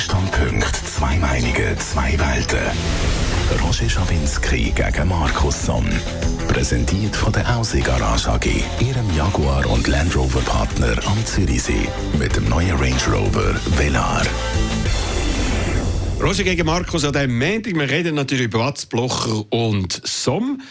[0.00, 2.58] Zwei Standpunkte, zwei Meinungen, zwei Welten.
[3.62, 5.84] Roger Schawinski gegen Markus Somm.
[6.48, 8.46] Präsentiert von der Aussie Garage AG,
[8.80, 11.86] Ihrem Jaguar und Land Rover Partner am Zürichsee.
[12.18, 14.22] Mit dem neuen Range Rover Velar.
[16.18, 17.74] Roger gegen Markus an diesem Montag.
[17.74, 20.62] Wir reden natürlich über Watz, Blocher und Somm.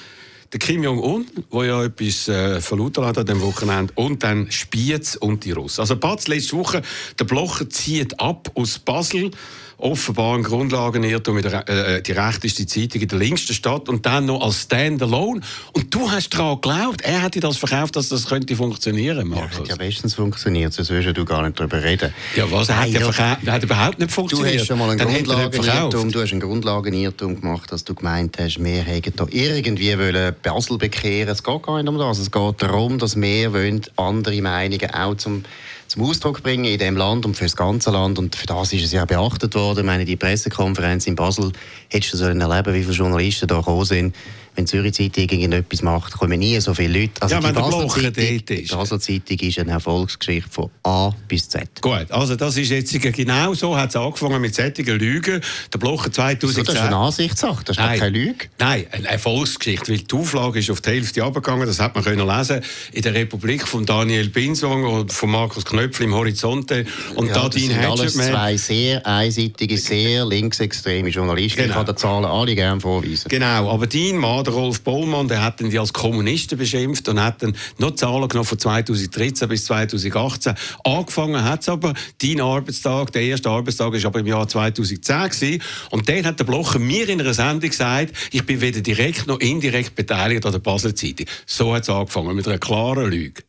[0.51, 5.15] Der Kim Jong-un, der ja etwas äh, verlauten hat an diesem Wochenende, und dann Spiez
[5.15, 5.81] und die Russen.
[5.81, 6.81] Also Batz letzte Woche,
[7.19, 9.29] der Blocher zieht ab aus Basel
[9.79, 14.41] offenbar ein Grundlagenirrtum, äh, äh, die rechteste Zeitung in der linksten Stadt und dann noch
[14.41, 15.41] als Standalone.
[15.73, 19.53] Und du hast daran geglaubt, er hätte das verkauft, dass das könnte funktionieren, Markus.
[19.53, 22.13] Ja, hat ja bestens funktioniert, sonst würdest du gar nicht darüber reden.
[22.35, 22.69] Ja, was?
[22.69, 24.55] Er hat, ja, verkauft, hat überhaupt nicht funktioniert.
[24.55, 28.63] Du hast schon mal einen Grundlagenirrtum, du hast einen Grundlagenirrtum gemacht, dass du gemeint hast,
[28.63, 31.29] wir hätten da irgendwie wollen Basel bekehren.
[31.29, 32.19] Es geht gar nicht um das.
[32.19, 35.43] Es geht darum, dass wir wollen andere Meinungen auch zum
[35.89, 38.19] zum Ausdruck bringen in dem Land und für das ganze Land.
[38.19, 39.79] Und für das ist es ja beachtet worden.
[39.79, 41.51] Ich meine, die Pressekonferenz in Basel
[41.89, 44.15] hättest du so erleben, wie viele Journalisten da gekommen sind
[44.59, 47.21] wenn die Zürich Zeitung irgendetwas macht, kommen nie so viele Leute.
[47.21, 51.81] Also ja, die Basel Zeitung, die Basel Zeitung ist eine Erfolgsgeschichte von A bis Z.
[51.81, 55.41] Gut, also das ist jetzt genau so, hat es angefangen mit solchen Lügen.
[55.73, 56.65] Der Blocher 2010...
[56.65, 57.99] das ist eine Ansichtssache, das ist Nein.
[57.99, 58.45] keine Lüge.
[58.59, 62.27] Nein, eine Erfolgsgeschichte, weil die Auflage ist auf die Hälfte abgegangen, das hat man können
[62.27, 66.85] lesen in der Republik von Daniel Binswang und von Markus Knöpfel im Horizonte
[67.15, 71.61] und ja, da dein alles zwei sehr einseitige, sehr linksextreme Journalisten.
[71.61, 71.69] Genau.
[71.69, 73.29] Ich kann die Zahlen alle gerne vorweisen.
[73.29, 77.41] Genau, aber dein Mann, der Rolf Bollmann, der hat die als Kommunisten beschimpft und hat
[77.43, 80.55] dann noch Zahlen genommen von 2013 bis 2018.
[80.83, 85.61] Angefangen hat es aber, dein Arbeitstag, der erste Arbeitstag war aber im Jahr 2010 gewesen.
[85.91, 89.39] Und dann hat der Blocher mir in einer Sendung gesagt, ich bin weder direkt noch
[89.39, 91.27] indirekt beteiligt an der Basel Zeitung.
[91.45, 93.43] So hat es angefangen, mit einer klaren Lüge.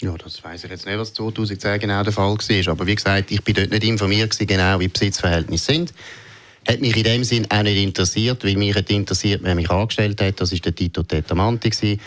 [0.00, 2.72] Ja, das weiß ich jetzt nicht, was 2010 genau der Fall war.
[2.72, 5.94] Aber wie gesagt, ich bin dort nicht informiert genau, wie die Besitzverhältnisse sind.
[6.68, 10.20] Hat mich in dem Sinn auch nicht interessiert, weil mich hat interessiert, wer mich angestellt
[10.20, 10.40] hat.
[10.40, 11.98] Das war der Tito Tetamanti.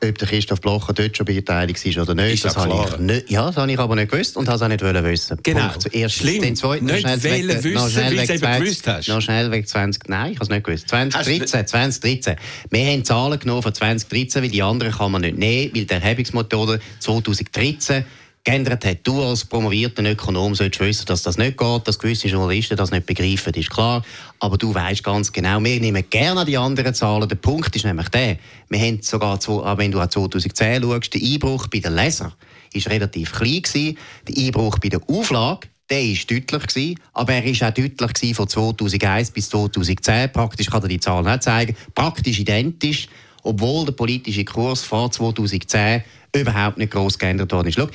[0.00, 3.30] Ob der Christoph Blocher dort schon beteiligt ist oder nicht, ist das, habe ich nicht,
[3.30, 5.36] ja, das habe ich aber nicht gewusst und habe es auch nicht wollen wissen.
[5.42, 5.70] Genau.
[5.70, 5.82] Punkt.
[5.82, 6.42] Zuerst Schlimm.
[6.42, 9.08] Den zweiten, nicht schnell weg, wissen, noch schnell weg, 20, gewusst hast.
[9.08, 10.88] Noch schnell weg 20, nein, ich habe es nicht gewusst.
[10.88, 12.36] 2013, 2013.
[12.70, 15.92] Wir haben Zahlen genommen von 2013, weil die anderen kann man nicht nehmen, weil die
[15.92, 18.04] Erhebungsmethode 2013
[18.48, 18.98] geändert hat.
[19.02, 23.04] Du als promovierter Ökonom solltest wissen, dass das nicht geht, dass gewisse Journalisten das nicht
[23.04, 24.02] begreifen, ist klar.
[24.40, 27.28] Aber du weißt ganz genau, wir nehmen gerne die anderen Zahlen.
[27.28, 28.38] Der Punkt ist nämlich der,
[28.70, 32.32] wir haben sogar, ah, wenn du an 2010 schaust, der Einbruch bei den Lesern
[32.72, 33.98] ist relativ klein gewesen.
[34.26, 38.46] Der Einbruch bei der Auflage der war deutlich, gewesen, aber er war auch deutlich von
[38.48, 40.32] 2001 bis 2010.
[40.32, 41.76] Praktisch kann er die Zahlen nicht zeigen.
[41.94, 43.08] Praktisch identisch,
[43.42, 46.02] obwohl der politische Kurs vor 2010
[46.34, 47.74] überhaupt nicht groß geändert worden ist.
[47.74, 47.88] Schau,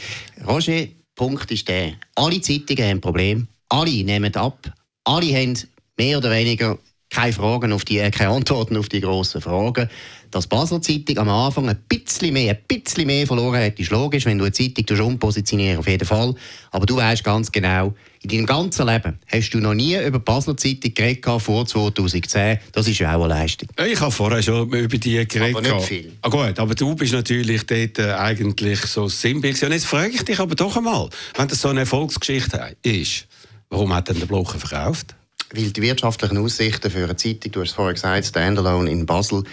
[0.48, 4.74] Roger, Punkt ist der, alle Zeitungen haben ein Problem, alle nehmen ab,
[5.04, 5.58] alle haben
[5.98, 6.78] mehr oder weniger
[7.14, 9.90] keine Fragen auf die, äh, keine Antworten auf die grossen Fragen.
[10.32, 14.26] Dass Basel Zeitung am Anfang ein bisschen mehr, ein bisschen mehr verloren hat, ist logisch,
[14.26, 16.34] wenn du eine Zeitung umpositionieren auf jeden Fall.
[16.72, 17.94] Aber du weißt ganz genau,
[18.24, 22.58] in deinem ganzen Leben hast du noch nie über die Basler Zeitung geredet vor 2010.
[22.72, 23.70] Das ist ja auch eine Leistung.
[23.86, 25.56] Ich habe vorher schon über die geredet.
[25.56, 26.14] Aber nicht viel.
[26.24, 29.52] Ah, gut, aber du bist natürlich dort äh, eigentlich so simpel.
[29.52, 33.28] Und jetzt frage ich dich aber doch einmal, wenn das so eine Erfolgsgeschichte ist,
[33.70, 35.14] warum hat denn der Blocher verkauft?
[35.54, 39.44] Weil die wirtschaftlichen Aussichten für eine Zeitung, du hast es vorher gesagt, Standalone in Basel,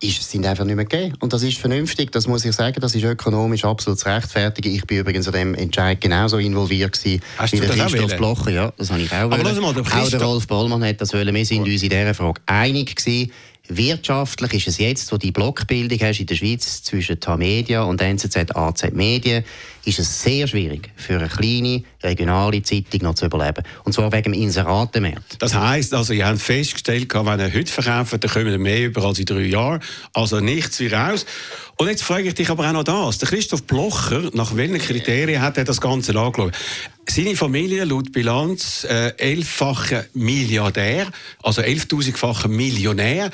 [0.00, 1.16] ist, sind einfach nicht mehr gegeben.
[1.20, 4.74] Und das ist vernünftig, das muss ich sagen, das ist ökonomisch absolut zu rechtfertigen.
[4.74, 8.50] Ich bin übrigens an dem Entscheid genauso involviert gewesen Hast wie der Christoph Blocher.
[8.50, 11.34] Ja, das habe ich auch Aber mal, der Auch der Rolf Bollmann hat das wollen.
[11.34, 13.32] Wir sind uns in dieser Frage einig gewesen.
[13.68, 18.54] Wirtschaftlich ist es jetzt, wo die Blockbildung hast in der Schweiz zwischen Tamedia und NZZ
[18.54, 19.44] AZ Medien,
[19.84, 23.64] ist es sehr schwierig für eine kleine regionale Zeitung noch zu überleben.
[23.84, 25.36] Und zwar wegen dem Inseratenmarkt.
[25.40, 29.18] Das heisst, also, ihr habt festgestellt, wenn ihr heute verkauft, dann kommen mehr über als
[29.18, 29.80] in drei Jahren.
[30.12, 31.26] Also nichts wie raus.
[31.76, 33.18] Und jetzt frage ich dich aber auch noch das.
[33.18, 36.54] Der Christoph Blocher, nach welchen Kriterien hat er das Ganze angeschaut?
[37.08, 41.08] Seine Familie laut Bilanz äh, elffacher Milliardär,
[41.42, 43.30] also 11.000-facher Millionär.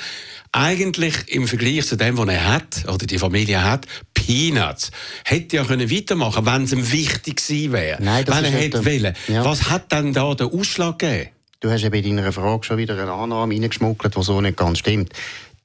[0.51, 4.91] Eigentlich im Vergleich zu dem, was er hat, oder die Familie hat, Peanuts.
[5.25, 8.01] Hätte ja können weitermachen wenn es ihm wichtig gewesen wäre.
[8.01, 9.15] Nein, das wenn er hätte wollen.
[9.27, 9.43] Ja.
[9.43, 11.29] Was hat dann da den Ausschlag gegeben?
[11.63, 14.79] Du hast ja bei deiner Frage schon wieder eine Annahme reingeschmuggelt, die so nicht ganz
[14.79, 15.13] stimmt.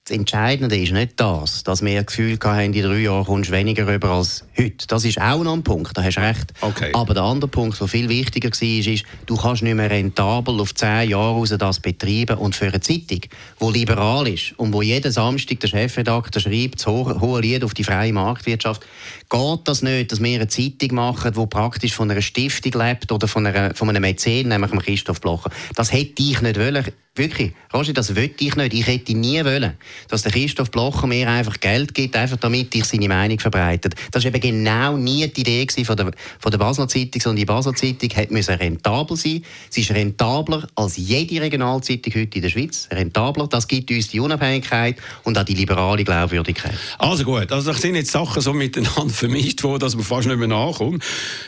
[0.09, 3.53] Das Entscheidende ist nicht das, dass wir das Gefühl hatten, in drei Jahren kommst du
[3.53, 4.87] weniger rüber als heute.
[4.87, 6.55] Das ist auch noch ein Punkt, da hast du recht.
[6.63, 6.93] Okay.
[6.95, 10.75] Aber der andere Punkt, der viel wichtiger war, ist, du kannst nicht mehr rentabel auf
[10.75, 13.21] zehn Jahre raus das betreiben und für eine Zeitung,
[13.61, 17.85] die liberal ist und wo jeden Samstag der Chefredakteur schreibt, das hohe Lied auf die
[17.85, 18.87] freie Marktwirtschaft,
[19.29, 23.29] geht das nicht, dass wir eine Zeitung machen, die praktisch von einer Stiftung lebt oder
[23.29, 25.51] von, einer, von einem Mäzen, nämlich Christoph Blocher.
[25.75, 26.85] Das hätte ich nicht wollen.
[27.15, 28.75] Wirklich, Roger, das wollte ich nicht.
[28.75, 29.73] Ich hätte nie wollen,
[30.07, 33.97] dass der Christoph Blocher mir einfach Geld gibt, einfach damit ich seine Meinung verbreitet.
[34.13, 37.45] Das war eben genau nie die Idee von der, von der Basler Zeitung, sondern die
[37.45, 39.43] Basler Zeitung musste rentabel sein.
[39.69, 42.89] Sie ist rentabler als jede Regionalzeitung heute in der Schweiz.
[42.93, 46.79] Rentabler, das gibt uns die Unabhängigkeit und auch die liberale Glaubwürdigkeit.
[46.99, 50.39] Also gut, also das sind jetzt Sachen so miteinander vermischt worden, dass man fast nicht
[50.39, 51.05] mehr nachkommt.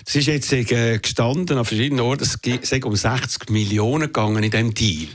[0.07, 4.51] Es ist jetzt äh, gestanden an verschiedenen Orten, es geht um 60 Millionen gegangen in
[4.51, 5.09] diesem Deal.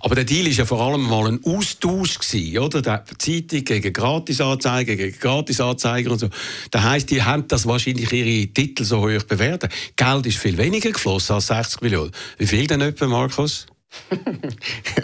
[0.00, 2.80] Aber der Deal war ja vor allem mal ein Austausch gewesen, oder?
[2.80, 6.28] Die Zeitung gegen Gratisanzeiger, gegen Gratisanzeiger und so.
[6.70, 9.72] Das heisst, die haben das wahrscheinlich ihre Titel so hoch bewertet.
[9.96, 12.12] Geld ist viel weniger geflossen als 60 Millionen.
[12.38, 13.66] Wie viel denn etwa, Markus?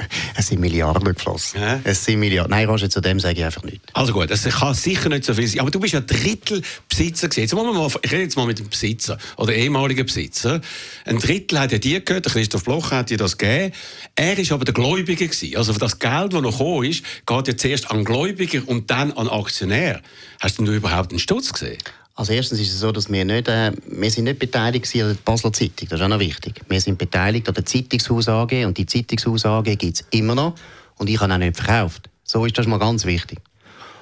[0.43, 1.61] es sind Milliarden geflossen.
[1.61, 1.81] Ja?
[1.85, 2.50] Es sind Milliarden.
[2.50, 3.87] Nein, Roger, zu dem sage ich einfach nichts.
[3.93, 5.61] Also gut, es kann sicher nicht so viel sein.
[5.61, 7.41] Aber du bist ja Drittelbesitzer gewesen.
[7.41, 10.61] Jetzt mal, ich rede jetzt mal mit dem Besitzer oder ehemaligen Besitzer.
[11.05, 13.73] Ein Drittel hat ja dir gehört, der Christoph Bloch hat dir das gegeben.
[14.17, 15.56] Er ist aber der Gläubiger gewesen.
[15.56, 19.29] Also das Geld, das noch gekommen ist, geht ja zuerst an Gläubiger und dann an
[19.29, 20.00] Aktionär.
[20.41, 21.79] Hast du überhaupt einen Stutz gesehen?
[22.14, 25.17] Also erstens ist es so, dass wir nicht, äh, wir sind nicht beteiligt an der
[25.25, 25.88] Basler Zeitung.
[25.88, 26.61] Das ist auch noch wichtig.
[26.69, 30.55] Wir sind beteiligt an der Zeitungshaus AG und die Zeitungshaus AG gibt es immer noch
[30.99, 32.11] und ich habe auch nicht verkauft.
[32.25, 33.38] So ist das mal ganz wichtig.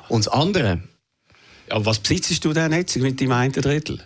[0.09, 0.83] Und das andere...
[1.69, 4.01] Aber was besitzt du denn jetzt mit deinem einen Drittel?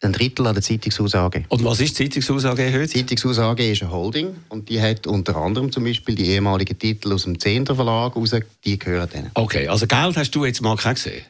[0.00, 1.44] Ein Drittel an der Zeitungshaus AG.
[1.48, 2.86] Und was ist die Zeitungshaus AG heute?
[2.86, 6.78] Die Zeitungshaus AG ist eine Holding und die hat unter anderem zum Beispiel die ehemaligen
[6.78, 8.34] Titel aus dem Zehner Verlag raus,
[8.64, 9.30] die gehören denen.
[9.34, 11.22] Okay, also Geld hast du jetzt mal gesehen?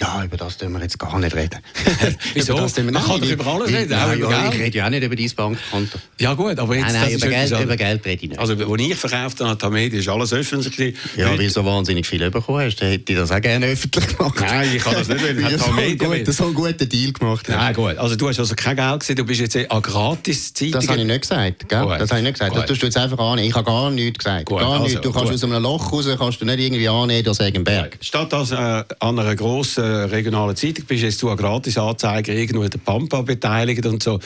[0.00, 1.60] Ja, über das dürfen wir jetzt gar nicht reden.
[2.34, 2.56] Wieso?
[2.56, 4.54] Man kann doch über alles reden, auch über Geld.
[4.54, 5.98] Ich rede ja auch nicht über dein Bankkonto.
[6.18, 6.92] Ja gut, aber jetzt...
[6.92, 8.40] Nein, nein, über, Geld, über Geld rede ich nicht.
[8.40, 10.96] Also, als ich verkauft habe, Tamedia, ist alles öffentlich.
[11.16, 14.40] Ja, weil du so wahnsinnig viel bekommen hast, hätte ich das auch gerne öffentlich gemacht.
[14.40, 15.38] Nein, ich kann das nicht, weil
[15.92, 17.98] ich gut, so einen guten Deal gemacht Nein, gut.
[17.98, 20.72] Also du hast also kein Geld gesehen, du bist jetzt an gratis Zeitung.
[20.72, 21.86] Das habe ich nicht gesagt, gell?
[21.98, 22.56] Das habe ich nicht gesagt.
[22.56, 23.48] Das tust du jetzt einfach annehmen.
[23.48, 24.46] Ich habe gar nichts gesagt.
[24.46, 25.00] Gut, gar also, nichts.
[25.02, 25.34] Du kannst gut.
[25.34, 27.98] aus einem Loch raus, kannst du nicht irgendwie annehmen, das sagen Berg.
[28.00, 32.70] Statt als äh, an einer grossen regionalen Zeitung bist jetzt du an Gratisanzeiger irgendwo in
[32.70, 34.18] der Pampa beteiligt und so.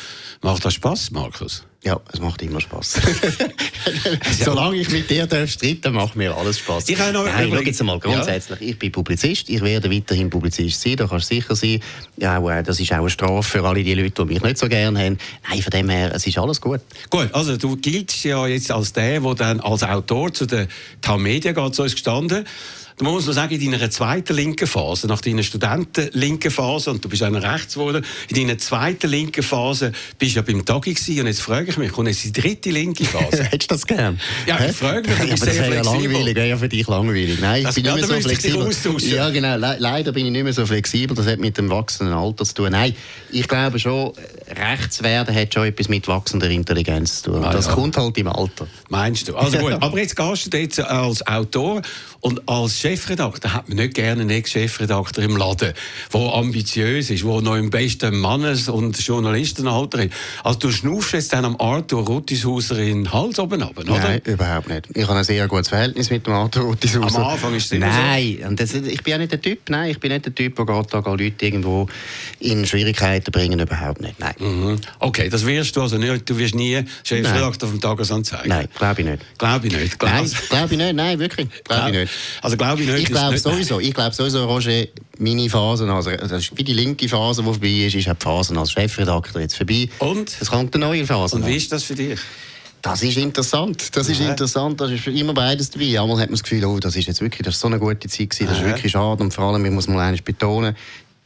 [0.43, 1.65] Macht das Spaß, Markus?
[1.85, 2.95] Ja, es macht immer Spaß.
[4.43, 6.89] Solange ich mit dir darf streiten, macht mir alles Spaß.
[6.89, 8.61] Ich Nein, schau jetzt mal grundsätzlich.
[8.61, 8.67] Ja.
[8.69, 11.81] Ich bin Publizist, ich werde weiterhin Publizist sein, da kannst du sicher sein.
[12.17, 14.67] Ja, äh, das ist auch eine Strafe für alle die Leute, die mich nicht so
[14.67, 15.19] gerne haben.
[15.47, 16.81] Nein, von dem her, es ist alles gut.
[17.11, 20.69] Gut, also du giltst ja jetzt als der, der dann als Autor zu der
[21.03, 22.47] TAM Media geht, so ist gestanden.
[22.97, 27.09] Da muss man sagen, in deiner zweiten linken Phase, nach deiner Studentenlinken Phase, und du
[27.09, 31.21] bist dann rechts geworden, in deiner zweiten linken Phase bist du ja beim Tagi gewesen,
[31.21, 33.43] und jetzt frage ich mich, kommt jetzt die dritte linke Phase?
[33.51, 34.21] Hättest du das gern?
[34.47, 37.41] Ja, ich frage mich, du bist ja, sehr langweilig, wäre ja für dich langweilig.
[37.41, 38.71] Nein, ich das, bin nicht mehr so flexibel.
[39.11, 42.15] Ja, genau, Le leider bin ich nicht mehr so flexibel, das hat mit dem wachsenden
[42.15, 42.71] Alter zu tun.
[42.71, 42.95] Nein,
[43.33, 44.13] ich glaube schon,
[44.49, 47.45] rechts werden hat schon etwas mit wachsender Intelligenz zu tun.
[47.45, 47.73] Ah, das ja.
[47.73, 48.69] kommt halt im Alter.
[48.89, 49.35] Meinst du?
[49.35, 51.83] Also gut, aber jetzt gehst du jetzt als Autor
[52.21, 55.73] und als Chefredakteur hat man nicht gerne einen Ex-Chefredakteur im Laden,
[56.13, 60.13] der ambitiös ist, der noch im besten Mannes- und Journalistenalter ist.
[60.43, 63.99] Also du schnaufst jetzt dann am Arthur Ruttishauser in den Hals oben runter, oder?
[64.01, 64.89] Nein, überhaupt nicht.
[64.93, 67.21] Ich habe ein sehr gutes Verhältnis mit dem Arthur Ruttishauser.
[67.21, 68.49] Am Anfang ist es Nein, so.
[68.49, 70.67] und das, ich bin ja nicht der Typ, nein, ich bin nicht der Typ, der
[70.67, 71.89] geht da Leute irgendwo
[72.41, 74.35] in Schwierigkeiten bringen, überhaupt nicht, nein.
[74.39, 74.79] Mhm.
[74.99, 78.47] Okay, das wirst du also nicht, du wirst nie Chefredakteur vom Tagesanzeiger?
[78.47, 79.39] Nein, glaube ich nicht.
[79.39, 79.99] Glaube ich nicht.
[79.99, 82.13] Glaub nein, glaube ich nicht, nein, wirklich, glaube ich nicht.
[82.43, 83.03] Also glaube ich nicht.
[83.03, 84.87] Ich glaube sowieso, ich glaube sowieso, Roger,
[85.19, 86.11] meine Phase, also
[86.55, 89.89] wie die linke Phase, die vorbei ist, ist die Phase als Chefredakteur jetzt vorbei.
[89.99, 90.37] Und?
[90.41, 91.37] Es kommt eine neue Phase.
[91.37, 92.19] Und wie ist das für dich?
[92.83, 93.97] Das ist interessant.
[93.97, 94.29] Das ist ja.
[94.29, 94.79] interessant.
[94.79, 95.99] Das ist immer beides dabei.
[95.99, 98.09] Einmal hat man das Gefühl, oh, das ist jetzt wirklich, das ist so eine gute
[98.09, 98.47] Zeit gewesen.
[98.47, 99.23] Das ist wirklich schade.
[99.23, 100.77] Und vor allem, ich muss mal eines betonen,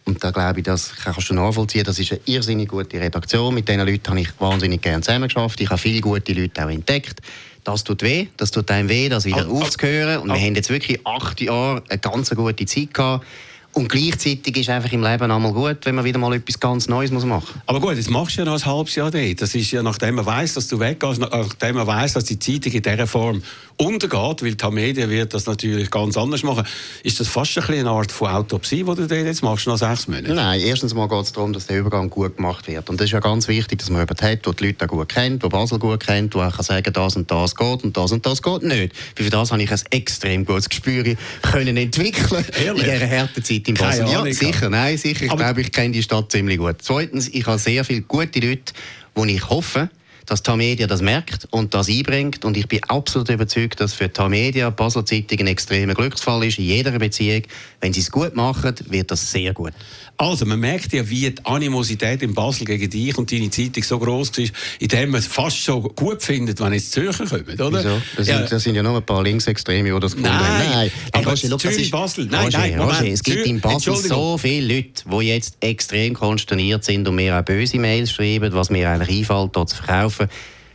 [0.05, 1.85] und da glaube ich, das kannst du nachvollziehen.
[1.85, 3.53] Das ist eine irrsinnig gute Redaktion.
[3.53, 5.61] Mit diesen Leuten habe ich wahnsinnig gerne zusammengearbeitet.
[5.61, 7.21] Ich habe viele gute Leute auch entdeckt
[7.69, 10.21] das tut weh, das tut einem weh, das wieder oh, aufzuhören.
[10.21, 10.35] Und oh.
[10.35, 13.27] wir haben jetzt wirklich acht Jahre eine ganz gute Zeit gehabt.
[13.75, 17.11] Und gleichzeitig ist einfach im Leben einmal gut, wenn man wieder mal etwas ganz Neues
[17.13, 17.45] machen muss.
[17.67, 19.41] Aber gut, jetzt machst du ja noch ein halbes Jahr dort.
[19.41, 22.73] Das ist ja, nachdem man weiß, dass du weggehst, nachdem man weiß, dass die Zeitung
[22.73, 23.43] in dieser Form
[23.77, 26.67] untergeht, weil die Media wird das natürlich ganz anders machen,
[27.05, 30.09] ist das fast ein eine Art von Autopsie, die du dort jetzt machst, nach sechs
[30.09, 30.35] Monaten?
[30.35, 32.91] Nein, erstens mal geht es darum, dass der Übergang gut gemacht wird.
[32.91, 35.43] Und das ist ja ganz wichtig, dass man jemanden hat, der die Leute gut kennt,
[35.45, 38.43] der Basel gut kennt, der kann sagen, das und das geht und das und das
[38.43, 38.93] geht nicht.
[39.15, 41.05] Für das habe ich ein extrem gutes Gespür
[41.43, 42.85] können entwickeln Ehrlich?
[42.85, 44.09] in dieser harten Zeit in Basel.
[44.09, 45.27] Ja, sicher, nein, sicher.
[45.27, 46.77] Ich glaube, ich kenne die Stadt ziemlich gut.
[46.81, 48.73] Zweitens, ich habe sehr viele gute Leute,
[49.17, 49.91] die ich hoffe,
[50.29, 52.45] dass die Media das merkt und das einbringt.
[52.45, 56.59] Und ich bin absolut überzeugt, dass für die Media Basel Zeitung ein extremer Glücksfall ist
[56.59, 57.43] in jeder Beziehung.
[57.81, 59.73] Wenn sie es gut machen, wird das sehr gut.
[60.21, 64.01] Also, man merkt ja, wie die Animosität in Basel gegen dich und deine Zeitung so
[64.01, 64.47] groß war,
[64.81, 67.73] indem man es fast so gut findet, wenn jetzt Zürcher kommen, oder?
[67.73, 68.03] Wieso?
[68.17, 68.39] Das, ja.
[68.39, 70.71] sind, das sind ja nur ein paar Linksextreme, die das gefunden haben.
[70.71, 72.27] Nein, aber Roger, look, Zürich, Basel.
[72.27, 76.83] Nein, Roger, nein, Roger, es gibt in Basel so viele Leute, die jetzt extrem konsterniert
[76.83, 80.18] sind und mir auch böse Mails schreiben, was mir eigentlich einfällt, dort zu verkaufen.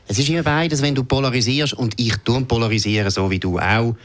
[0.07, 3.95] Es ist immer beides, wenn du polarisierst und ich tue polarisieren, so wie du auch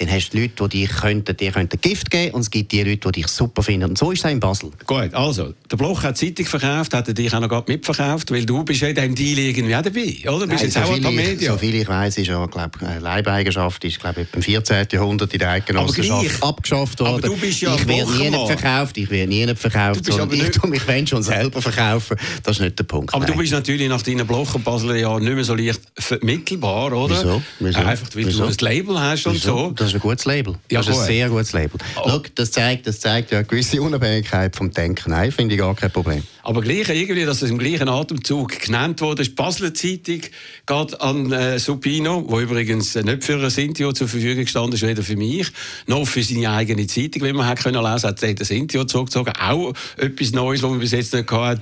[0.00, 2.82] dann hast du Leute, die dich könnten, dir könnten Gift geben und es gibt die
[2.82, 3.90] Leute, die dich super finden.
[3.90, 4.70] Und so ist es in Basel.
[4.86, 8.64] Gut, also, der Bloch hat Zeitung verkauft, hat er dich auch noch mitverkauft, weil du
[8.64, 10.46] bist ja in diesem Deal irgendwie auch dabei, oder?
[10.46, 11.52] Bist Nein, jetzt so auch paar Medien.
[11.52, 14.86] So viel ich weiß, ist ja, glaube Leibeigenschaft ist, glaube im 14.
[14.90, 17.12] Jahrhundert in der Eidgenossenschaft abgeschafft worden.
[17.12, 20.50] Aber du bist ja Ich werde nie verkauft, ich werde nie nicht verkauft, sondern ich
[20.50, 22.16] tue mich wenn schon selber verkaufen.
[22.42, 23.12] Das ist nicht der Punkt.
[23.12, 23.32] Aber Nein.
[23.34, 27.16] du bist natürlich nach deinen Bloch und Basler Jahren nicht mehr so leicht vermittelbar, oder?
[27.16, 27.42] Wieso?
[27.58, 27.78] Wieso?
[27.80, 28.44] Einfach, weil Wieso?
[28.44, 29.58] du ein Label hast und Wieso?
[29.58, 29.70] so.
[29.72, 30.54] Das ist ein gutes Label.
[30.70, 31.02] Ja, das ist gut.
[31.02, 31.78] ein sehr gutes Label.
[31.96, 32.08] Oh.
[32.08, 35.10] Schau, das zeigt, das zeigt ja eine gewisse Unabhängigkeit vom Denken.
[35.10, 36.22] Nein, finde ich gar kein Problem.
[36.42, 40.20] Aber gleich irgendwie, dass es im gleichen Atemzug genannt wurde, ist die Basler Zeitung
[40.66, 45.02] geht an äh, Supino, wo übrigens nicht für ein Sintio zur Verfügung gestanden ist, weder
[45.02, 45.48] für mich,
[45.86, 49.32] noch für seine eigene Zeitung, wie man hat können lesen, hat er Sintio zurückgezogen.
[49.38, 51.60] Auch etwas Neues, was man bis jetzt nicht hatten.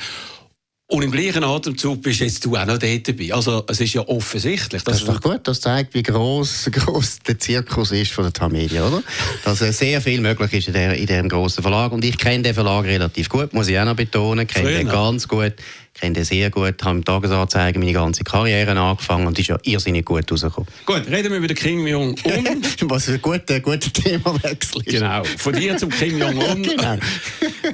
[0.91, 3.35] Und im gleichen Atemzug bist jetzt du auch noch dort dabei.
[3.35, 4.83] Also es ist ja offensichtlich.
[4.85, 8.87] Das ist doch gut, das zeigt, wie gross, gross der Zirkus ist von der Tamedia,
[8.87, 9.03] oder?
[9.45, 11.93] Dass äh, sehr viel möglich ist in, der, in diesem grossen Verlag.
[11.93, 14.47] Und ich kenne den Verlag relativ gut, muss ich auch noch betonen.
[14.47, 15.53] kenne den ganz gut
[16.01, 20.05] kenne den sehr gut, habe im Tagesanzeiger meine ganze Karriere angefangen und ist ja irrsinnig
[20.05, 20.69] gut rausgekommen.
[20.87, 22.63] Gut, reden wir über den Kim Jong-un.
[22.91, 24.93] Was ein guter, guter Themawechsel ist.
[24.95, 26.63] Genau, von dir zum Kim Jong-un.
[26.63, 26.97] genau.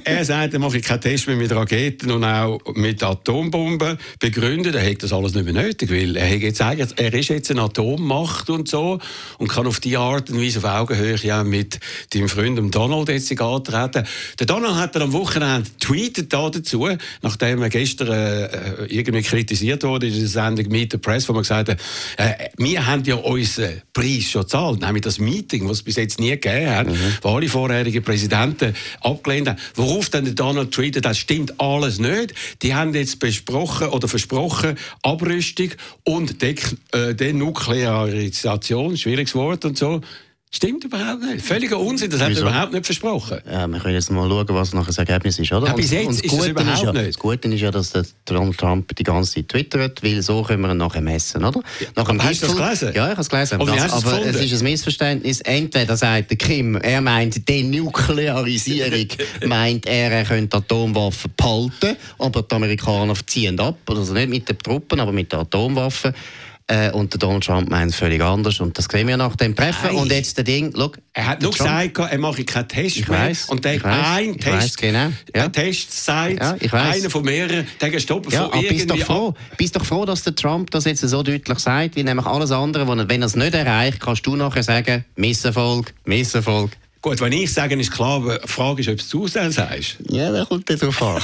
[0.04, 3.98] Er sagt, er mache keinen Test mehr mit Raketen und auch mit Atombomben.
[4.18, 7.50] Begründet, er hat das alles nicht mehr nötig, weil er, jetzt eigentlich, er ist jetzt
[7.50, 8.98] eine Atommacht und so
[9.38, 11.78] und kann auf die Art und Weise auf Augenhöhe ja mit
[12.12, 14.06] deinem Freund Donald jetzt antreten.
[14.38, 16.88] Der Donald hat dann am Wochenende tweetet dazu,
[17.22, 21.42] nachdem er gestern äh, irgendwie kritisiert wurde in der Sendung Meet the Press, wo man
[21.42, 21.80] gesagt hat,
[22.16, 26.20] äh, wir haben ja unseren Preis schon gezahlt, nämlich das Meeting, was es bis jetzt
[26.20, 26.96] nie gegeben hat, mhm.
[27.22, 29.58] wo alle vorherigen Präsidenten abgelehnt haben.
[29.74, 32.34] Worauf dann Donald tweetet, das stimmt alles nicht.
[32.62, 35.70] Die haben jetzt besprochen oder versprochen Abrüstung
[36.04, 36.54] und De
[36.92, 40.00] äh, Denuklearisation, schwieriges Wort und so.
[40.54, 41.44] Stimmt überhaupt nicht.
[41.44, 43.38] Völliger Unsinn, das hat er überhaupt nicht versprochen.
[43.44, 45.66] Ja, wir können jetzt mal schauen, was nachher das Ergebnis ist, oder?
[45.66, 47.08] Ja, bis jetzt ist es überhaupt ist ja, nicht.
[47.08, 50.62] Das Gute ist ja, dass der Donald Trump die ganze Zeit twittert, weil so können
[50.62, 51.60] wir ihn nachher messen, oder?
[51.96, 52.92] Nach aber hast du das gelesen?
[52.94, 53.60] Ja, ich habe es gelesen.
[53.60, 55.40] Aber, das, aber es ist ein Missverständnis.
[55.40, 59.08] Entweder sagt der Kim, er meint Denuklearisierung,
[59.46, 64.58] meint er, er könnte Atomwaffen behalten, aber die Amerikaner ziehen ab, also nicht mit den
[64.60, 66.14] Truppen, aber mit den Atomwaffen.
[66.66, 68.58] Äh, und der Donald Trump meint es völlig anders.
[68.58, 69.88] Und das sehen wir nach dem Treffen.
[69.88, 69.96] Nein.
[69.96, 73.20] Und jetzt der Ding, look, Er hat nur gesagt, er mache keinen Test ich mehr.
[73.20, 75.12] Weiss, und der ein Test, weiss, genau.
[75.34, 75.44] ja.
[75.44, 79.76] ein Test sagt, ja, einer von mehreren, der stoppen ja, von bist doch froh, bist
[79.76, 83.20] doch froh, dass der Trump das jetzt so deutlich sagt, weil nämlich alles andere, wenn
[83.20, 86.70] er es nicht erreicht, kannst du nachher sagen, Misserfolg, Misserfolg.
[87.02, 89.98] Gut, wenn ich sage, ist klar, aber die Frage ist, ob du es sagst.
[90.08, 91.20] Ja, da kommt der drauf an.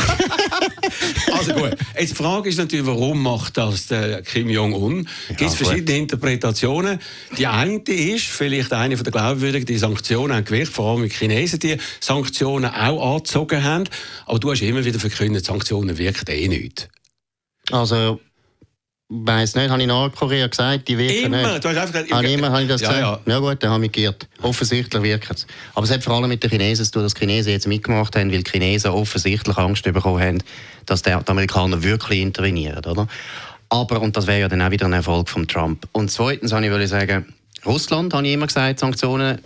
[1.41, 5.09] Also gut, jetzt die Frage ist natürlich, warum macht das der Kim Jong-un?
[5.29, 7.01] Es gibt verschiedene Interpretationen.
[7.37, 11.15] Die eine ist, vielleicht eine von der Glaubwürdigen, die Sanktionen haben gewirkt, vor allem die
[11.15, 13.85] Chinesen, die Sanktionen auch angezogen haben.
[14.27, 16.89] Aber du hast immer wieder verkündet, Sanktionen wirken eh nicht.
[17.71, 18.21] Also
[19.11, 21.53] weiß nicht, habe ich Nordkorea gesagt, die wirken immer.
[21.53, 21.65] nicht.
[21.65, 23.27] Du hast einfach gesagt, ah, immer habe ich das ja, gesagt.
[23.27, 23.33] Ja.
[23.33, 24.29] ja gut, dann habe ich geirrt.
[24.41, 25.47] Offensichtlich wirkt es.
[25.75, 28.15] Aber es hat vor allem mit den Chinesen zu tun, dass die Chinesen jetzt mitgemacht
[28.17, 30.43] haben, weil die Chinesen offensichtlich Angst bekommen haben,
[30.87, 33.09] dass die Amerikaner wirklich intervenieren, oder?
[33.69, 35.87] Aber, und das wäre ja dann auch wieder ein Erfolg von Trump.
[35.93, 37.27] Und zweitens habe ich sagen,
[37.67, 39.41] Russland, habe ich immer gesagt, Sanktionen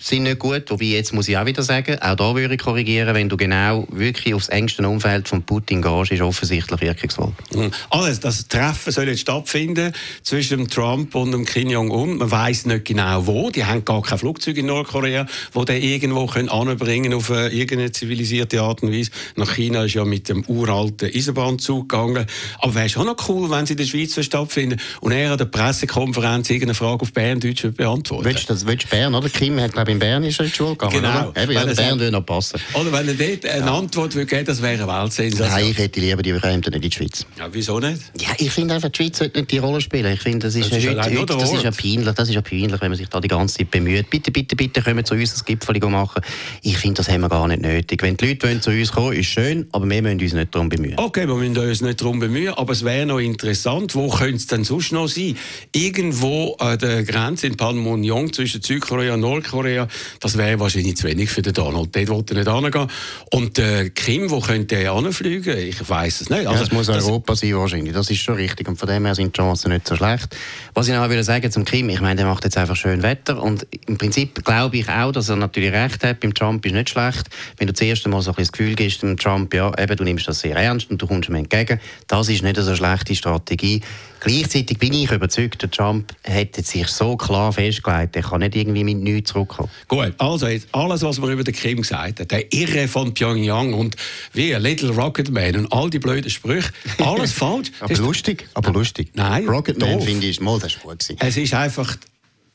[0.00, 0.70] sind nicht gut.
[0.70, 3.86] Wobei, jetzt muss ich auch wieder sagen, auch da würde ich korrigieren, wenn du genau
[3.90, 7.32] wirklich aufs engste Umfeld von Putin gehst, ist offensichtlich wirkungsvoll.
[7.54, 7.70] Mhm.
[7.90, 12.18] Also, das Treffen soll jetzt stattfinden zwischen Trump und dem Kim Jong-un.
[12.18, 13.50] Man weiß nicht genau wo.
[13.50, 17.92] Die haben gar kein Flugzeug in Nordkorea, wo der irgendwo können anbringen auf eine, irgendeine
[17.92, 19.10] zivilisierte Art und Weise.
[19.36, 22.26] Nach China ist ja mit dem uralten Eisenbahnzug gegangen.
[22.58, 25.46] Aber wäre schon noch cool, wenn sie in der Schweiz stattfinden und er an der
[25.46, 28.24] Pressekonferenz irgendeine Frage auf Berndeutsch beantworten.
[28.24, 29.28] Willst du das willst Bern, oder?
[29.28, 30.92] Kim hat, glaube ich, in Bern ist er in die Schule gegangen.
[30.92, 31.28] Genau.
[31.28, 31.42] Oder?
[31.42, 32.60] Eben, ja, Bern würde noch passen.
[32.74, 33.78] Oder wenn er dort eine ja.
[33.78, 35.48] Antwort würde geben, das wäre eine Weltsensation.
[35.48, 37.26] Nein, ich hätte lieber die Fremden nicht in die Schweiz.
[37.38, 38.00] Ja, wieso nicht?
[38.20, 40.12] Ja, ich finde einfach, die Schweiz sollte nicht die Rolle spielen.
[40.12, 42.42] Ich finde, das ist, das ist, heute, heute, das ist ja peinlich, das ist ja
[42.42, 44.10] peinlich, wenn man sich da die ganze Zeit bemüht.
[44.10, 46.22] Bitte, bitte, bitte, kommen zu uns das Gipfel machen.
[46.62, 48.02] Ich finde, das haben wir gar nicht nötig.
[48.02, 50.68] Wenn die Leute wollen zu uns kommen, ist schön, aber wir müssen uns nicht darum
[50.68, 50.98] bemühen.
[50.98, 54.46] Okay, wir müssen uns nicht darum bemühen, aber es wäre noch interessant, wo könnte es
[54.46, 55.36] denn sonst noch sein?
[55.74, 59.75] Irgendwo an der Grenze in Panmunjom zwischen Südkorea und Nordkorea,
[60.20, 61.94] das wäre wahrscheinlich zu wenig für den Donald.
[61.94, 62.90] Dort wollte er nicht hingehen.
[63.32, 65.56] Und äh, Kim, wo könnte er hinfliegen?
[65.58, 66.46] Ich weiß es nicht.
[66.46, 68.68] Also, ja, das muss Europa das sein wahrscheinlich, das ist schon richtig.
[68.68, 70.34] Und von dem her sind die Chancen nicht so schlecht.
[70.74, 73.42] Was ich noch will sagen zum Kim, ich meine, der macht jetzt einfach schön Wetter
[73.42, 76.90] und im Prinzip glaube ich auch, dass er natürlich recht hat, beim Trump ist nicht
[76.90, 77.28] schlecht.
[77.58, 80.04] Wenn du das erste Mal so ein das Gefühl gibst, dem Trump, ja, eben, du
[80.04, 83.14] nimmst das sehr ernst und du kommst ihm entgegen, das ist nicht so eine schlechte
[83.14, 83.80] Strategie.
[84.20, 88.84] Gleichzeitig bin ich überzeugt, der Trump hätte sich so klar festgelegt, er kann nicht irgendwie
[88.84, 89.68] mit nichts zurückkommen.
[89.88, 93.72] Gut, also jetzt alles, was man über den Kim gesagt hat, der Irre von Pyongyang
[93.74, 93.96] und
[94.32, 97.70] wie Little Rocket Man und all die blöden Sprüche, alles falsch.
[97.80, 99.10] aber lustig, aber lustig.
[99.14, 101.04] Nein, Rocket Man finde ich, mal, das ist gut.
[101.18, 101.96] Es ist einfach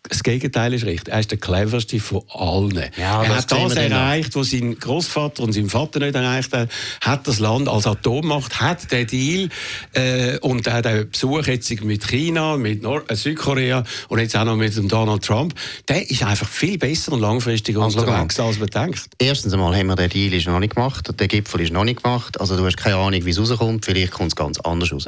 [0.09, 1.13] das Gegenteil ist richtig.
[1.13, 2.89] Er ist der cleverste von allen.
[2.97, 6.69] Ja, er hat das erreicht, was sein Großvater und sein Vater nicht erreicht haben.
[7.01, 9.49] Hat das Land als Atommacht, hat den Deal
[9.93, 14.43] äh, und hat den Besuch jetzt mit China, mit Nord äh, Südkorea und jetzt auch
[14.43, 15.53] noch mit dem Donald Trump.
[15.87, 19.07] Der ist einfach viel besser und langfristiger also unterwegs, als man denkt.
[19.19, 22.01] Erstens einmal haben wir den Deal ist noch nicht gemacht, der Gipfel ist noch nicht
[22.01, 22.41] gemacht.
[22.41, 23.85] Also du hast keine Ahnung, wie es rauskommt.
[23.85, 25.07] Vielleicht kommt es ganz anders raus.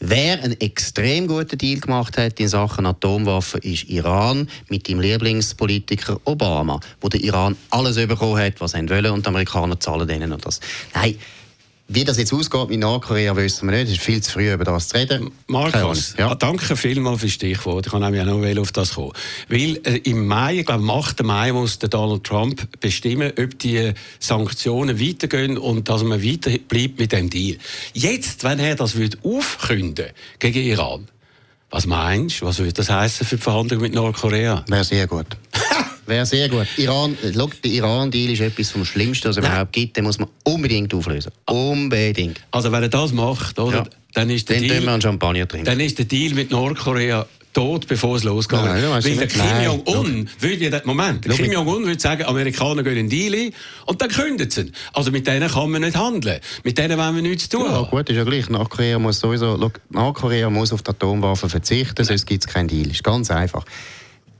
[0.00, 4.31] Wer einen extrem guten Deal gemacht hat in Sachen Atomwaffen, ist Iran
[4.68, 9.28] mit dem Lieblingspolitiker Obama, wo der Iran alles bekommen hat, was er wollte, und die
[9.28, 10.60] Amerikaner zahlen denen und das.
[10.94, 11.16] Nein,
[11.94, 13.88] wie das jetzt ausgeht mit Nordkorea, wissen wir nicht.
[13.88, 15.30] Es ist viel zu früh, über das zu reden.
[15.46, 16.34] Markus, ja.
[16.34, 17.84] danke vielmals für das Stichwort.
[17.84, 19.12] Ich kann nämlich auch noch auf das kommen.
[19.48, 21.22] Weil äh, im Mai, ich glaube, am 8.
[21.22, 26.98] Mai muss der Donald Trump bestimmen, ob die Sanktionen weitergehen und dass man weiter bleibt
[26.98, 27.58] mit dem Deal.
[27.92, 30.06] Jetzt, wenn er das aufkünden
[30.38, 31.08] gegen Iran,
[31.72, 32.46] was meinst du?
[32.46, 34.64] Was würde das heißen für die Verhandlungen mit Nordkorea?
[34.68, 35.26] Wäre sehr gut.
[36.06, 36.66] Wäre sehr gut.
[36.76, 39.96] Iran, schau, der Iran-Deal ist etwas vom Schlimmsten, was es überhaupt gibt.
[39.96, 41.32] Den muss man unbedingt auflösen.
[41.46, 42.40] Unbedingt.
[42.50, 43.78] Also wenn er das macht, oder?
[43.78, 43.84] Ja.
[44.12, 45.64] Dann ist der Dann Deal, wir einen Champagner trinken.
[45.64, 48.60] Dann ist der Deal mit Nordkorea tot, bevor es losgeht.
[48.62, 52.96] Nein, Weil der Kim Jong-un würde ja, Moment, der Kim Jong-un würde sagen, Amerikaner gehen
[52.96, 53.52] in Deal
[53.86, 54.72] und dann kündigen sie.
[54.92, 56.40] Also mit denen kann man nicht handeln.
[56.64, 57.66] Mit denen wollen wir nichts tun.
[57.66, 58.48] Ja, gut, ist ja gleich.
[58.48, 62.90] Nordkorea muss sowieso, Nordkorea muss auf die Atomwaffen verzichten, sonst gibt es keinen Deal.
[62.90, 63.64] Ist ganz einfach.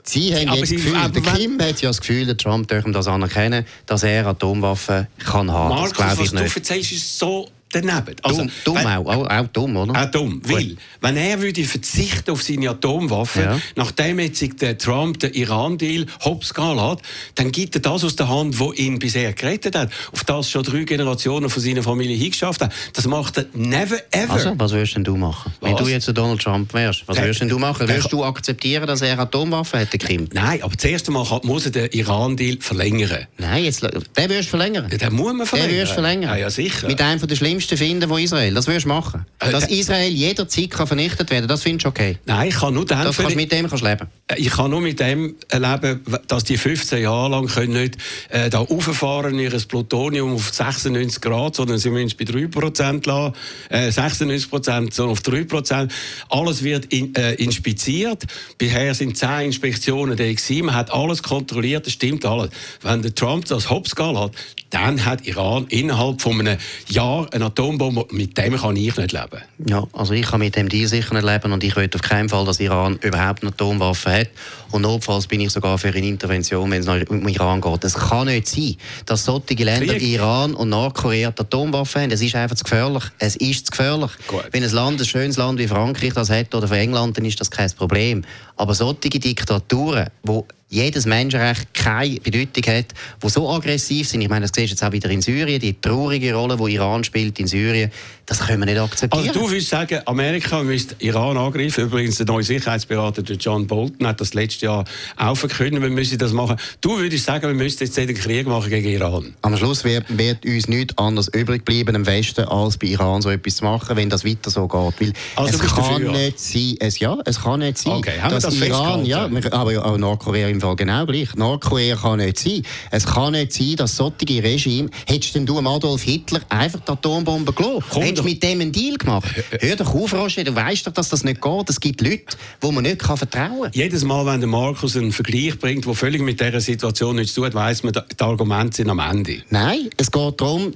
[0.04, 3.06] Sie haben aber jetzt Gefühl, der Kim hat ja das Gefühl, der Trump dürfen das
[3.06, 5.68] anerkennen, dass er Atomwaffen kann haben.
[5.68, 6.56] Markus, das was nicht.
[6.56, 8.16] du erzählst, ist so daneben.
[8.22, 10.00] Also, dumm, dumm wenn, auch, auch, dumm, oder?
[10.00, 13.60] Auch dumm, weil, wenn er würde verzichten auf seine Atomwaffen, ja.
[13.76, 17.02] nachdem jetzt der Trump den Iran-Deal hops hat,
[17.34, 20.62] dann gibt er das aus der Hand, wo ihn bisher gerettet hat, auf das schon
[20.62, 22.72] drei Generationen von seiner Familie hingeschafft haben.
[22.92, 24.32] Das macht er never ever.
[24.32, 25.52] Also, was würdest denn du machen?
[25.60, 25.70] Was?
[25.70, 27.88] Wenn du jetzt Donald Trump wärst, was würdest denn du machen?
[27.88, 30.28] Würdest du akzeptieren, dass er Atomwaffen hat, der Kim?
[30.32, 33.26] Nein, aber zuerst einmal muss er den Iran-Deal verlängern.
[33.38, 34.88] Nein, jetzt, den würdest du verlängern?
[34.88, 35.70] Den muss man verlängern.
[35.70, 36.30] Den würdest du verlängern?
[36.30, 36.86] Ja, ja, sicher.
[36.86, 38.54] Mit einem der schlimmsten Schlimmste finden von Israel.
[38.54, 39.26] Das würdest du machen.
[39.38, 42.18] Äh, Dass Israel jederzeit kann vernichtet werden das findest du okay?
[42.26, 43.04] Nein, ich kann nur dann...
[43.04, 44.08] Das kannst, mit dem kannst leben?
[44.28, 47.96] Äh, ich kann nur mit dem leben, dass die 15 Jahre lang können nicht
[48.28, 53.06] äh, da auffahren ihr Plutonium auf 96 Grad, sondern sie müssen es bei 3 Prozent
[53.06, 53.34] lassen,
[53.68, 55.92] äh, 96 Prozent, sondern auf 3 Prozent.
[56.28, 58.24] Alles wird in, äh, inspiziert.
[58.58, 60.66] Bisher sind 10 Inspektionen da gewesen.
[60.66, 62.50] Man hat alles kontrolliert, das stimmt alles.
[62.82, 64.32] Wenn der Trump das Hops hat,
[64.70, 68.06] dann hat Iran innerhalb von einem Jahr eine Atombombe.
[68.10, 69.42] Mit dem kann ich nicht leben.
[69.66, 72.28] Ja, also ich kann mit dem Deal sicher nicht leben und ich will auf keinen
[72.28, 74.28] Fall, dass Iran überhaupt eine Atomwaffe hat.
[74.70, 77.84] Und notfalls bin ich sogar für eine Intervention, wenn es um Iran geht.
[77.84, 82.10] Es kann nicht sein, dass solche Länder wie Iran und Nordkorea Atomwaffen haben.
[82.10, 83.04] Es ist einfach zu gefährlich.
[83.18, 84.10] Es ist zu gefährlich.
[84.26, 84.44] Gut.
[84.50, 87.40] Wenn ein Land, ein schönes Land wie Frankreich das hat oder für England, dann ist
[87.40, 88.24] das kein Problem.
[88.56, 90.40] Aber solche Diktaturen, die
[90.72, 92.86] jedes Menschenrecht keine Bedeutung hat,
[93.22, 94.22] die so aggressiv sind.
[94.22, 97.04] Ich meine, das siehst du jetzt auch wieder in Syrien, die traurige Rolle, die Iran
[97.04, 97.90] spielt in Syrien,
[98.24, 99.28] das können wir nicht akzeptieren.
[99.28, 101.84] Also du würdest sagen, Amerika müsste Iran angreifen.
[101.84, 104.84] Übrigens, der neue Sicherheitsberater John Bolton hat das letztes Jahr
[105.16, 106.56] auch verkündet, wir müssen das machen.
[106.80, 109.34] Du würdest sagen, wir müssten jetzt den Krieg machen gegen Iran.
[109.42, 113.28] Am Schluss wird, wird uns nichts anderes übrig bleiben im Westen, als bei Iran so
[113.28, 115.00] etwas zu machen, wenn das weiter so geht.
[115.00, 118.44] Weil also, es kann dafür, nicht sein, es, ja, es kann nicht sein, okay, dass
[118.44, 121.34] das Iran, ja, aber auch Nordkorea im Fall genau gleich.
[121.34, 122.62] Nordkorea kann nicht sein.
[122.90, 127.52] Es kann nicht sein, dass solche Regime, hättest denn du Adolf Hitler einfach die Atombombe
[127.52, 127.84] gelassen?
[127.92, 129.28] Hättest du mit dem einen Deal gemacht?
[129.58, 131.70] Hör doch auf, Roger, du weißt doch, dass das nicht geht.
[131.70, 133.72] Es gibt Leute, wo man nicht kann vertrauen kann.
[133.74, 137.40] Jedes Mal, wenn der Markus einen Vergleich bringt, der völlig mit dieser Situation nichts zu
[137.40, 139.42] tun hat, weiss man, die Argumente sind am Ende.
[139.50, 140.72] Nein, es geht darum,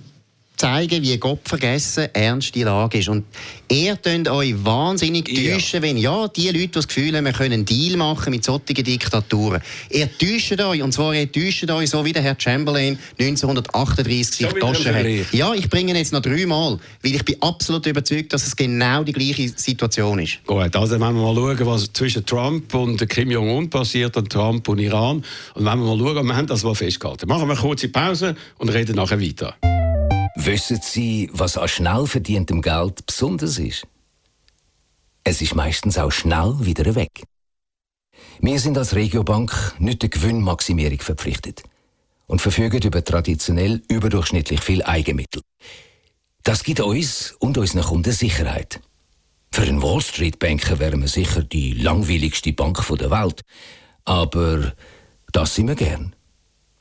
[0.56, 3.08] zeigen, wie Gott vergessen ernst die Lage ist.
[3.08, 3.24] Und
[3.68, 5.82] ihr könnt euch wahnsinnig täuschen, ja.
[5.82, 8.74] wenn ja, die Leute, die das Gefühl haben, wir können einen Deal machen mit solchen
[8.74, 9.60] Diktaturen.
[9.90, 14.60] Ihr täuscht euch, und zwar ihr täuscht euch so wie der Herr Chamberlain 1938 sich
[14.60, 15.32] Tasche hat.
[15.32, 19.04] Ja, ich bringe ihn jetzt noch dreimal, weil ich bin absolut überzeugt, dass es genau
[19.04, 20.44] die gleiche Situation ist.
[20.46, 24.68] Gut, also wenn wir mal schauen, was zwischen Trump und Kim Jong-un passiert, und Trump
[24.68, 27.28] und Iran, und wenn wir mal schauen, wir haben das mal festgehalten.
[27.28, 29.54] Machen wir eine kurze Pause und reden nachher weiter.
[30.38, 33.86] Wissen Sie, was an schnell verdientem Geld besonders ist?
[35.24, 37.24] Es ist meistens auch schnell wieder weg.
[38.40, 41.62] Wir sind als Regiobank nicht der Gewinnmaximierung verpflichtet
[42.26, 45.40] und verfügen über traditionell überdurchschnittlich viel Eigenmittel.
[46.44, 48.80] Das gibt uns und unseren Kunden Sicherheit.
[49.50, 53.40] Für einen Wall Street Banker wären wir sicher die langweiligste Bank der Welt,
[54.04, 54.74] aber
[55.32, 56.14] das sind wir gern.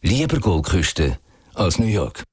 [0.01, 1.19] Lieber Goldküste
[1.53, 2.23] als New York.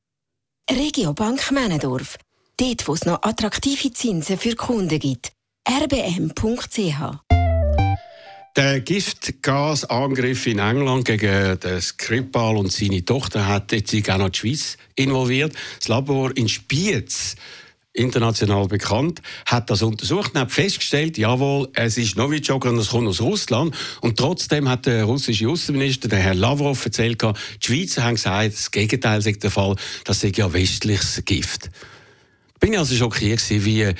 [0.70, 2.16] Regiobank Männendorf.
[2.57, 5.33] Dort, wo es noch attraktive Zinsen für Kunden gibt.
[5.68, 7.22] rbm.ch
[8.55, 14.38] der Giftgasangriff in England gegen den Skripal und seine Tochter hat jetzt auch noch die
[14.38, 15.55] Schweiz involviert.
[15.79, 17.37] Das Labor in Spiez
[17.94, 23.09] international bekannt, hat das untersucht und hat festgestellt, jawohl, es ist Novichok und es kommt
[23.09, 23.74] aus Russland.
[24.00, 28.70] Und trotzdem hat der russische Außenminister, der Herr Lavrov, erzählt, die Schweizer haben gesagt, das
[28.70, 31.70] Gegenteil sei der Fall, das sei ja westliches Gift.
[32.61, 33.92] Bin ich also schockiert wie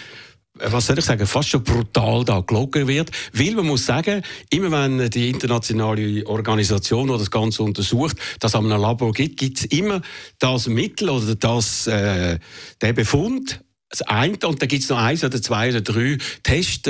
[0.55, 3.11] was soll ich sagen, fast schon brutal da gelogen wird.
[3.33, 8.71] Weil man muss sagen, immer wenn die internationale Organisation, die das Ganze untersucht, das an
[8.71, 10.03] einem Labor gibt, gibt es immer
[10.39, 12.39] das Mittel oder das, äh,
[12.81, 13.61] der Befund,
[13.93, 16.89] das eine, und dann gibt es noch eins oder zwei oder drei Tests,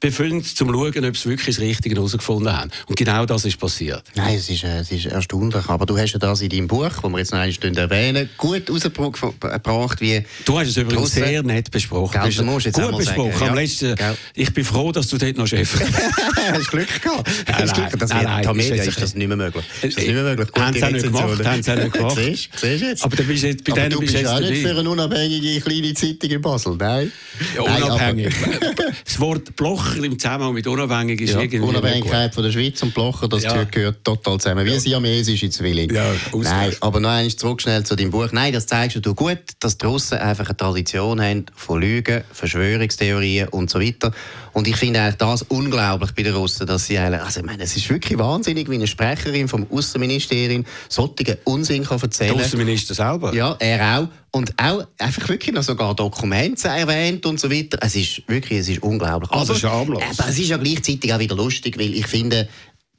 [0.00, 2.70] befüllen, um zu schauen, ob sie wirklich das Richtige herausgefunden haben.
[2.86, 4.02] Und genau das ist passiert.
[4.14, 5.68] Nein, es ist, äh, es ist erstaunlich.
[5.68, 8.30] Aber du hast ja das in deinem Buch, das wir jetzt noch eine Stunde erwähnen,
[8.38, 10.24] gut rausgebracht, wie...
[10.44, 12.18] Du hast es übrigens Russen, sehr nett besprochen.
[12.20, 13.32] Gell, du musst jetzt gut besprochen.
[13.32, 13.60] Sagen, ja.
[13.60, 13.94] letzten,
[14.34, 16.66] ich bin froh, dass du dort noch Chef hast.
[16.66, 17.30] du Glück gehabt.
[17.46, 19.64] Nein, hast Glück, das nein, nein, nein, Media ist das nicht mehr möglich.
[19.82, 20.48] Ist das nicht mehr möglich.
[20.56, 21.44] Haben sie auch nicht gemacht.
[21.44, 22.16] Haben sie auch nicht gemacht.
[22.16, 23.04] siehst, siehst jetzt.
[23.04, 26.42] Aber, bist jetzt, bei aber du bist, auch nicht für eine unabhängige kleine Zeitung in
[26.42, 27.12] Basel, nein?
[27.54, 28.34] Ja, unabhängig.
[29.04, 32.94] das Wort Blocher im Zusammenhang mit unabhängig ist ja, irgendwie Unabhängigkeit von der Schweiz und
[32.94, 33.64] Blocher, das ja.
[33.64, 34.66] gehört total zusammen.
[34.66, 34.80] Wie ja.
[34.80, 35.94] siamesische Zwillinge.
[35.94, 38.28] Ja, Nein, aber noch einmal zurück schnell zu deinem Buch.
[38.32, 43.48] Nein, das zeigst du gut, dass die Russen einfach eine Tradition haben von Lügen, Verschwörungstheorien
[43.48, 44.12] und so weiter.
[44.52, 47.62] Und ich finde eigentlich das unglaublich bei den Russen, dass sie eigentlich, also ich meine,
[47.62, 52.36] es ist wirklich wahnsinnig, wie eine Sprecherin vom Außenministerium solchen Unsinn kann erzählen.
[52.36, 53.32] Der Außenminister selber?
[53.32, 54.08] Ja, er auch.
[54.32, 57.78] Und auch einfach wirklich noch sogar Dokumente erwähnt und so weiter.
[57.80, 59.30] Es ist wirklich, es ist unglaublich.
[59.32, 60.02] Also aber, schamlos.
[60.18, 62.48] Aber es ist ja gleichzeitig auch wieder lustig, weil ich finde,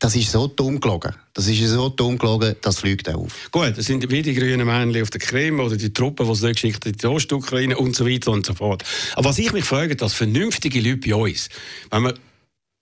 [0.02, 1.13] das ist so dumm gelogen.
[1.34, 3.50] Das ist so dumm gelogen, das fliegt auch auf.
[3.52, 6.41] Gut, das sind wie die grünen Männchen auf der Krim oder die Truppen, die es
[6.41, 8.84] nicht geschickt in die Ostukraine und so weiter und so fort.
[9.13, 11.50] Aber was ich mich frage, dass vernünftige Leute bei uns,
[11.91, 12.13] wenn man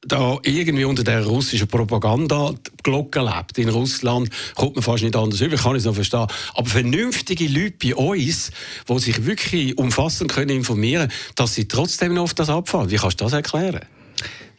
[0.01, 5.57] da irgendwie unter der russischen Propaganda-Glocke lebt in Russland, kommt man fast nicht anders über,
[5.57, 6.27] kann ich es noch verstehen.
[6.53, 8.51] Aber vernünftige Leute bei uns,
[8.87, 12.89] die sich wirklich umfassend können informieren dass sie trotzdem noch auf das abfahren.
[12.89, 13.81] Wie kannst du das erklären?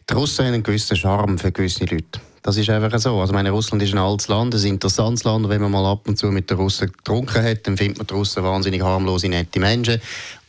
[0.09, 2.19] Die Russen haben einen gewissen Charme für gewisse Leute.
[2.43, 3.19] Das ist einfach so.
[3.19, 5.47] Also meine, Russland ist ein altes Land, ein interessantes Land.
[5.47, 8.13] Wenn man mal ab und zu mit den Russen getrunken hat, dann findet man die
[8.13, 10.01] Russen wahnsinnig harmlose, nette Menschen.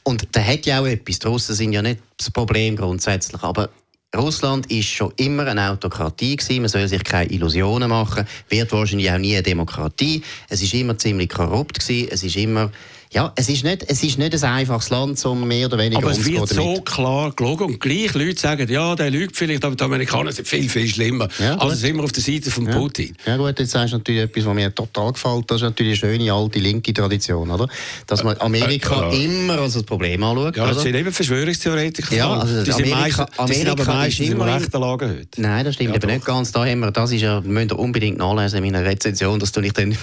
[0.02, 1.18] Und da hat ja auch etwas.
[1.18, 3.42] Die Russen sind ja nicht das Problem grundsätzlich.
[3.42, 3.68] Aber
[4.14, 6.60] Russland ist schon immer eine Autokratie gewesen.
[6.60, 8.26] Man soll sich keine Illusionen machen.
[8.48, 10.22] Wird wahrscheinlich auch nie eine Demokratie.
[10.48, 12.08] Es ist immer ziemlich korrupt gewesen.
[12.10, 12.70] Es ist immer
[13.12, 16.12] Ja, es ist nicht, es ist nicht ein einfaches Land, um mehr oder weniger Aber
[16.12, 19.84] es wird so klar gelogen und gleich Leute sagen, ja, der lügt vielleicht, aber die
[19.84, 21.28] Amerikaner sind viel, viel schlimmer.
[21.38, 22.72] Ja, also sind wir auf der Seite von ja.
[22.72, 23.14] Putin.
[23.26, 25.50] Ja gut, jetzt sagst du natürlich etwas, was mir total gefällt.
[25.50, 27.68] Das ist natürlich eine schöne alte linke Tradition, oder?
[28.06, 30.56] Dass man Amerika äh, äh, immer als ein Problem anschaut.
[30.56, 32.16] Ja, das sind eben Verschwörungstheoretiker.
[32.16, 35.42] Ja, also die Amerika, sind, meist, die sind aber meistens in rechten Lage heute.
[35.42, 36.50] Nein, das stimmt ja, aber nicht ganz.
[36.50, 39.60] Da haben wir, das ist ja, müsst ihr unbedingt nachlesen in meiner Rezension, dass du
[39.60, 39.94] nicht dann.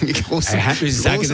[0.50, 1.26] Er hat müssen sagen,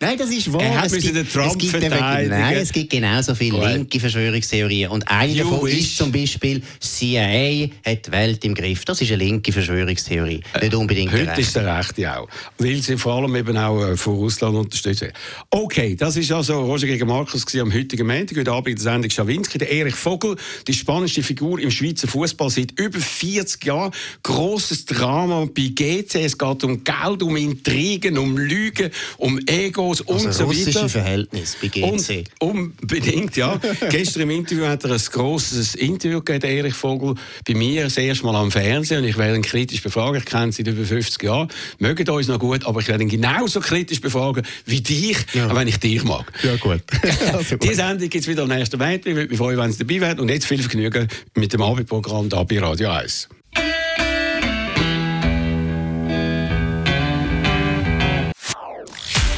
[0.00, 0.85] Nein, das ist wahr.
[0.86, 3.68] Hat müssen den Trump es gibt Nein, es gibt genauso viele Gut.
[3.68, 4.90] linke Verschwörungstheorien.
[4.90, 5.78] Und eine you davon wish.
[5.78, 8.84] ist zum Beispiel, CIA hat die Welt im Griff.
[8.84, 10.40] Das ist eine linke Verschwörungstheorie.
[10.54, 12.28] Äh, nicht unbedingt Heute ist der rechte auch.
[12.58, 15.14] Weil sie vor allem eben auch äh, von Russland unterstützt werden.
[15.50, 18.38] Okay, das ist also Roger gegen Markus am heutigen Montag.
[18.38, 19.58] Heute Abend in der Sendung Schawinski.
[19.58, 23.92] Der Erich Vogel, die spannendste Figur im Schweizer Fußball seit über 40 Jahren.
[24.22, 26.16] Grosses Drama bei GC.
[26.16, 30.75] Es geht um Geld, um Intrigen, um Lügen, um Egos also und so weiter.
[30.88, 32.24] Verhältnis bei GC.
[32.40, 33.60] Um, unbedingt, ja.
[33.90, 37.14] Gestern im Interview hat er ein grosses Interview gegeben, Erich Vogel,
[37.46, 39.02] bei mir das erste Mal am Fernsehen.
[39.02, 40.18] Und ich werde ihn kritisch befragen.
[40.18, 41.48] Ich kenne ihn seit über 50 Jahren.
[41.78, 45.54] Mögen uns noch gut, aber ich werde ihn genauso kritisch befragen wie dich, ja.
[45.54, 46.32] wenn ich dich mag.
[46.42, 46.82] Ja, gut.
[47.32, 47.68] also gut.
[47.68, 49.06] Die Sendung gibt es wieder am nächsten Montag.
[49.06, 50.20] Ich würde mich freuen, wenn Sie dabei wären.
[50.20, 53.28] Und jetzt viel Vergnügen mit dem Abendprogramm da bei Radio 1.